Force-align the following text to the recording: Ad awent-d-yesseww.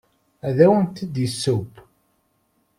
Ad 0.47 0.57
awent-d-yesseww. 0.65 1.65